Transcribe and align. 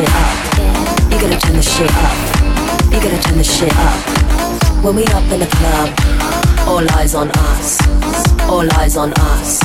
shit 0.00 0.14
up. 0.14 1.12
You 1.12 1.20
gotta 1.20 1.38
turn 1.40 1.56
the 1.56 1.62
shit 1.62 1.90
up. 1.92 2.16
You 2.92 3.00
gotta 3.00 3.22
turn 3.22 3.38
the 3.38 3.44
shit 3.44 3.72
up. 3.76 4.84
When 4.84 4.96
we 4.96 5.04
up 5.06 5.24
in 5.32 5.40
the 5.40 5.46
club, 5.46 5.88
all 6.68 6.84
eyes 6.98 7.14
on 7.14 7.30
us. 7.30 7.78
All 8.48 8.66
eyes 8.80 8.96
on 8.96 9.12
us. 9.12 9.60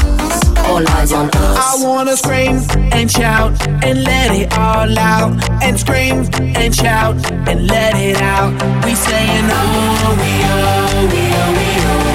All 0.68 0.88
eyes 0.98 1.14
on 1.14 1.30
us. 1.30 1.58
I 1.58 1.76
wanna 1.80 2.18
scream 2.18 2.58
and 2.92 3.10
shout 3.10 3.54
and 3.84 4.04
let 4.04 4.32
it 4.32 4.52
all 4.58 4.98
out. 4.98 5.32
And 5.64 5.80
scream 5.80 6.28
and 6.40 6.76
shout 6.76 7.16
and 7.48 7.68
let 7.68 7.96
it 7.96 8.22
out. 8.22 8.52
We 8.84 8.96
saying 8.96 9.46
oh, 9.48 10.16
we 10.22 10.32
oh, 10.52 11.08
we 11.12 11.22
oh, 11.42 11.52
we 11.58 11.68
oh. 11.86 12.06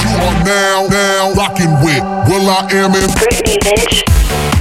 You 0.00 0.10
are 0.26 0.44
now, 0.44 0.86
now 0.90 1.32
rocking 1.32 1.72
with 1.84 2.04
will.i.am 2.28 2.94
in 2.94 3.08
Britney, 3.20 3.58
bitch. 3.58 4.53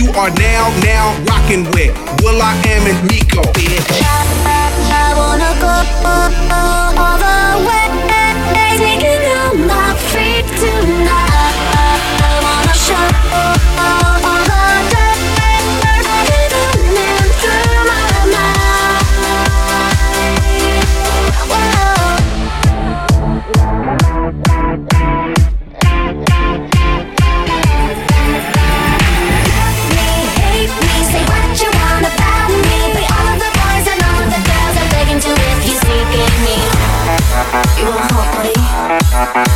You 0.00 0.08
are 0.12 0.30
now, 0.30 0.70
now 0.80 1.24
rocking 1.24 1.64
with 1.72 1.92
Will 2.22 2.40
I 2.40 2.54
Am 2.68 2.86
and 2.88 3.06
Miko, 3.10 3.42
bitch. 3.52 3.79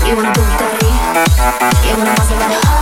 You 0.06 0.16
want 0.16 0.28
a 0.28 0.32
Bugatti? 0.32 1.88
You 1.88 1.96
wanna 1.96 2.10
Maserati? 2.10 2.73